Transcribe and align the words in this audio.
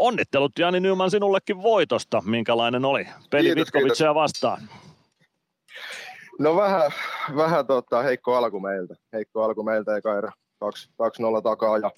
onnittelut 0.00 0.52
Jani 0.58 0.80
Nyman 0.80 1.10
sinullekin 1.10 1.62
voitosta. 1.62 2.22
Minkälainen 2.26 2.84
oli 2.84 3.06
peli 3.30 3.56
Vitkovicia 3.56 4.14
vastaan? 4.14 4.60
No 6.38 6.56
vähän, 6.56 6.90
vähän 7.36 7.66
tota, 7.66 8.02
heikko 8.02 8.36
alku 8.36 8.60
meiltä. 8.60 8.94
Heikko 9.12 9.42
alku 9.42 9.62
meiltä 9.62 9.96
eka 9.96 10.18
erä 10.18 10.32
2-0 11.38 11.42
takaa, 11.42 11.78
ja, 11.78 11.90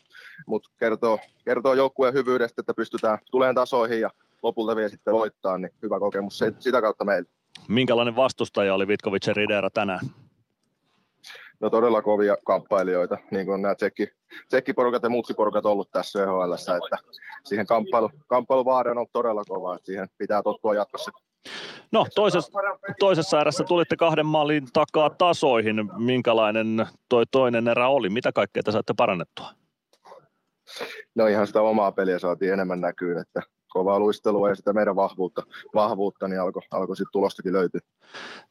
mutta 0.46 0.71
kertoo, 0.79 1.19
kertoo 1.45 1.75
joukkueen 1.75 2.15
hyvyydestä, 2.15 2.62
että 2.62 2.75
pystytään 2.75 3.19
tulemaan 3.30 3.54
tasoihin 3.54 4.00
ja 4.00 4.11
lopulta 4.43 4.77
vielä 4.77 4.89
sitten 4.89 5.14
voittaa, 5.14 5.59
niin 5.59 5.71
hyvä 5.82 5.98
kokemus 5.98 6.41
sitä 6.59 6.80
kautta 6.80 7.05
meille. 7.05 7.29
Minkälainen 7.69 8.16
vastustaja 8.16 8.75
oli 8.75 8.89
Vitkovicin 8.89 9.37
Ridera 9.37 9.71
tänään? 9.71 10.00
No 11.62 11.70
todella 11.70 12.02
kovia 12.02 12.36
kamppailijoita, 12.44 13.18
niin 13.30 13.46
kuin 13.46 13.62
nämä 13.62 13.74
tsekki, 13.74 14.08
tsekkiporukat 14.48 15.02
ja 15.02 15.08
mutsiporukat 15.08 15.66
ollut 15.66 15.90
tässä 15.90 16.22
EHL, 16.22 16.52
että 16.52 16.98
siihen 17.44 17.66
kamppailu, 17.66 18.11
kamppailuvaade 18.26 18.90
on 18.90 18.98
ollut 18.98 19.12
todella 19.12 19.44
kova, 19.48 19.75
että 19.75 19.86
siihen 19.86 20.08
pitää 20.18 20.43
tottua 20.43 20.75
jatkossa. 20.75 21.11
No 21.93 22.06
toisessa, 22.14 22.53
toisessa 23.00 23.40
erässä 23.40 23.64
tulitte 23.64 23.96
kahden 23.96 24.26
maalin 24.26 24.68
takaa 24.72 25.11
tasoihin. 25.11 25.76
Minkälainen 25.98 26.86
toi 27.08 27.25
toinen 27.30 27.68
erä 27.68 27.89
oli? 27.89 28.11
Mitä 28.11 28.32
kaikkea 28.32 28.62
te 28.62 28.72
saitte 28.72 28.94
parannettua? 28.96 29.46
No 31.14 31.26
ihan 31.26 31.46
sitä 31.46 31.61
omaa 31.62 31.92
peliä 31.92 32.19
saatiin 32.19 32.53
enemmän 32.53 32.81
näkyyn, 32.81 33.19
että 33.19 33.42
kovaa 33.72 33.98
luistelua 33.98 34.48
ja 34.48 34.55
sitä 34.55 34.72
meidän 34.72 34.97
vahvuutta, 34.97 35.42
vahvuutta 35.75 36.28
niin 36.28 36.41
alkoi 36.41 36.62
alko 36.70 36.94
sitten 36.94 37.12
tulostakin 37.12 37.53
löytyä. 37.53 37.81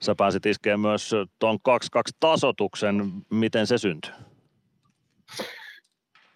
Sä 0.02 0.16
pääsit 0.16 0.45
iskeä 0.45 0.77
myös 0.77 1.11
tuon 1.39 1.55
2-2 1.55 2.02
tasotuksen. 2.20 3.11
Miten 3.30 3.67
se 3.67 3.77
syntyi? 3.77 4.13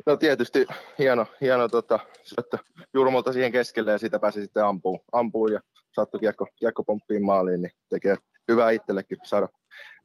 No 0.06 0.18
tietysti 0.18 0.66
hieno, 1.00 1.26
hieno 1.42 1.68
tota, 1.68 2.00
että 2.38 2.58
Jurmolta 2.94 3.34
siihen 3.34 3.52
keskelle 3.52 3.92
ja 3.92 3.98
siitä 3.98 4.20
pääsi 4.20 4.42
sitten 4.42 4.66
ampuun, 4.66 5.00
ampuun 5.12 5.54
ja 5.54 5.60
sattui 5.92 6.20
kiekko, 6.20 6.48
kiekko 6.56 6.84
pomppiin 6.84 7.26
maaliin, 7.26 7.62
niin 7.62 7.72
tekee 7.90 8.18
hyvää 8.48 8.72
itsellekin 8.72 9.18
saada 9.24 9.50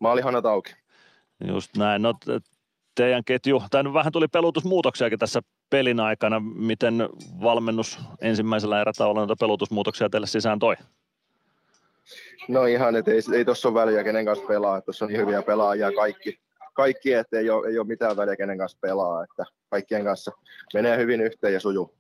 maalihanat 0.01 0.47
auki. 0.47 0.73
Just 1.49 1.77
näin. 1.77 2.03
No, 2.03 2.15
teidän 2.95 3.25
ketju, 3.25 3.63
tai 3.71 3.85
vähän 3.85 4.13
tuli 4.13 4.29
pelutusmuutoksiakin 4.29 5.19
tässä 5.19 5.41
pelin 5.71 6.01
aikana. 6.01 6.41
Miten 6.55 7.09
valmennus 7.43 8.01
ensimmäisellä 8.21 8.81
erätaululla 8.81 9.21
noita 9.21 9.37
pelutusmuutoksia 9.41 10.11
teille 10.11 10.27
sisään 10.27 10.59
toi? 10.59 10.77
No 12.49 12.65
ihan, 12.65 12.97
että 12.97 13.11
ei, 13.11 13.21
ei 13.35 13.45
tuossa 13.45 13.69
ole 13.69 13.75
väliä, 13.75 14.05
kenen 14.05 14.25
kanssa 14.25 14.47
pelaa. 14.47 14.81
Tuossa 14.81 15.05
on 15.05 15.09
niin 15.09 15.21
hyviä 15.21 15.43
pelaajia 15.43 15.93
kaikki, 15.93 16.41
kaikki 16.75 17.13
että 17.13 17.39
ei 17.39 17.51
ole, 17.51 17.69
ei 17.69 17.79
ole 17.79 17.87
mitään 17.87 18.17
väliä, 18.17 18.37
kenen 18.37 18.59
kanssa 18.59 18.79
pelaa. 18.81 19.25
Että 19.25 19.45
kaikkien 19.69 20.05
kanssa 20.05 20.33
menee 20.75 20.97
hyvin 20.97 21.21
yhteen 21.21 21.55
ja 21.55 21.61
sujuu. 21.61 21.95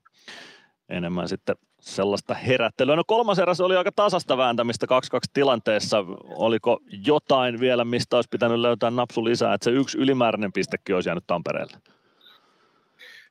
Enemmän 0.88 1.28
sitten 1.28 1.56
sellaista 1.81 2.34
herättelyä. 2.34 2.97
No 2.97 3.03
kolmas 3.06 3.39
eräs 3.39 3.61
oli 3.61 3.77
aika 3.77 3.92
tasasta 3.97 4.36
vääntämistä 4.36 4.86
2-2 4.86 5.19
tilanteessa. 5.33 6.05
Oliko 6.25 6.81
jotain 7.06 7.61
vielä, 7.61 7.84
mistä 7.84 8.17
olisi 8.17 8.28
pitänyt 8.31 8.59
löytää 8.59 8.91
napsu 8.91 9.25
lisää, 9.25 9.55
että 9.55 9.64
se 9.64 9.70
yksi 9.70 9.98
ylimääräinen 9.98 10.53
pistekin 10.53 10.95
olisi 10.95 11.08
jäänyt 11.08 11.25
Tampereelle? 11.27 11.77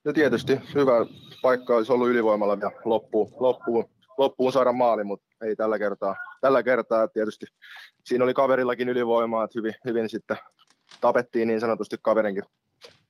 No 0.03 0.13
tietysti 0.13 0.59
hyvä 0.75 0.93
paikka 1.41 1.75
olisi 1.75 1.91
ollut 1.91 2.09
ylivoimalla 2.09 2.59
vielä 2.59 2.71
loppuun, 2.85 3.31
loppuun, 3.39 3.85
loppuun 4.17 4.51
saada 4.51 4.71
maali, 4.71 5.03
mutta 5.03 5.25
ei 5.41 5.55
tällä 5.55 5.79
kertaa. 5.79 6.15
Tällä 6.41 6.63
kertaa 6.63 7.07
tietysti 7.07 7.45
siinä 8.05 8.23
oli 8.23 8.33
kaverillakin 8.33 8.89
ylivoimaa, 8.89 9.43
että 9.43 9.59
hyvin, 9.59 9.73
hyvin 9.85 10.09
sitten 10.09 10.37
tapettiin 11.01 11.47
niin 11.47 11.59
sanotusti 11.59 11.97
kaverinkin 12.01 12.43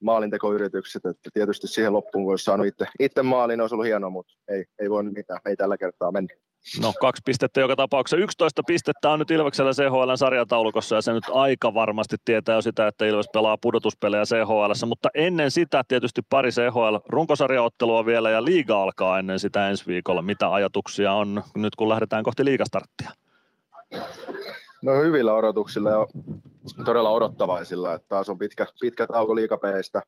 maalintekoyritykset, 0.02 1.05
että 1.05 1.30
tietysti 1.33 1.67
siihen 1.67 1.94
loppuun 1.94 2.25
voisi 2.25 2.44
saanut 2.44 2.67
itse, 2.67 2.86
itse 3.00 3.23
maalin, 3.23 3.61
olisi 3.61 3.75
ollut 3.75 3.88
hienoa, 3.88 4.09
mutta 4.09 4.33
ei, 4.47 4.66
ei 4.80 4.89
voi 4.89 5.03
mitään, 5.03 5.39
ei 5.45 5.55
tällä 5.55 5.78
kertaa 5.78 6.11
mennä. 6.11 6.36
No 6.81 6.94
kaksi 7.02 7.22
pistettä 7.25 7.61
joka 7.61 7.75
tapauksessa. 7.75 8.17
11 8.17 8.61
pistettä 8.67 9.09
on 9.09 9.20
nyt 9.20 9.31
Ilveksellä 9.31 9.72
CHL 9.72 10.16
sarjataulukossa 10.16 10.95
ja 10.95 11.02
se 11.02 11.14
nyt 11.14 11.23
aika 11.33 11.73
varmasti 11.73 12.16
tietää 12.25 12.55
jo 12.55 12.61
sitä, 12.61 12.88
että 12.88 13.05
Ilves 13.05 13.30
pelaa 13.33 13.58
pudotuspelejä 13.61 14.23
CHL, 14.23 14.86
mutta 14.86 15.09
ennen 15.14 15.52
sitä 15.52 15.83
tietysti 15.88 16.21
pari 16.30 16.49
CHL 16.49 16.98
runkosarjaottelua 17.09 18.05
vielä 18.05 18.30
ja 18.30 18.45
liiga 18.45 18.83
alkaa 18.83 19.20
ennen 19.20 19.39
sitä 19.39 19.70
ensi 19.70 19.88
viikolla. 19.88 20.21
Mitä 20.21 20.54
ajatuksia 20.54 21.14
on 21.14 21.43
nyt 21.55 21.76
kun 21.76 21.89
lähdetään 21.89 22.23
kohti 22.23 22.45
liigastarttia? 22.45 23.09
No 24.82 25.02
hyvillä 25.04 25.33
odotuksilla 25.33 25.89
ja 25.89 26.08
todella 26.86 27.09
odottavaisilla, 27.09 27.93
että 27.93 28.08
taas 28.08 28.30
on 28.30 28.37
pitkä, 28.37 28.67
pitkä 28.81 29.08
tauko 29.08 29.36
liikapeleistä, 29.36 30.02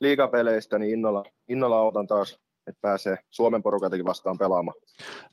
liikapeleistä 0.00 0.78
niin 0.78 0.92
innolla, 0.92 1.24
innolla 1.48 1.82
otan 1.82 2.06
taas 2.06 2.40
että 2.66 2.80
pääsee 2.80 3.18
Suomen 3.30 3.62
porukatakin 3.62 4.06
vastaan 4.06 4.38
pelaamaan. 4.38 4.76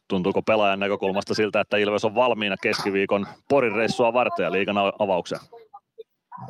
Tuntuuko 0.08 0.42
pelaajan 0.42 0.80
näkökulmasta 0.80 1.34
siltä, 1.34 1.62
että 1.62 1.78
Ilves 1.78 2.06
on 2.06 2.16
valmiina 2.16 2.56
keskiviikon 2.62 3.28
Porin 3.50 3.76
reissua 3.76 4.14
varten 4.14 4.44
ja 4.44 4.52
liikan 4.52 4.78
avaukseen? 4.78 5.42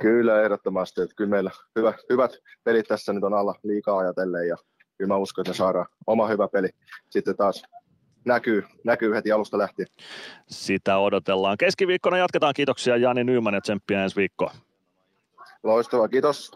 Kyllä, 0.01 0.41
ehdottomasti. 0.41 1.01
Että 1.01 1.15
kyllä 1.15 1.29
meillä 1.29 1.51
hyvä, 1.75 1.93
hyvät 2.09 2.31
pelit 2.63 2.87
tässä 2.87 3.13
nyt 3.13 3.23
on 3.23 3.33
alla 3.33 3.55
liikaa 3.63 3.97
ajatellen 3.97 4.47
ja 4.47 4.57
kyllä 4.97 5.07
mä 5.07 5.17
uskon, 5.17 5.41
että 5.41 5.49
me 5.49 5.55
saadaan 5.55 5.85
oma 6.07 6.27
hyvä 6.27 6.47
peli 6.47 6.69
sitten 7.09 7.37
taas 7.37 7.63
näkyy, 8.25 8.63
näkyy 8.83 9.15
heti 9.15 9.31
alusta 9.31 9.57
lähtien. 9.57 9.87
Sitä 10.47 10.97
odotellaan. 10.97 11.57
Keskiviikkona 11.57 12.17
jatketaan. 12.17 12.53
Kiitoksia 12.53 12.97
Jani 12.97 13.23
Nyyman 13.23 13.53
ja 13.53 13.61
tsemppiä 13.61 14.03
ensi 14.03 14.15
viikkoa. 14.15 14.51
Loistavaa, 15.63 16.07
kiitos. 16.07 16.51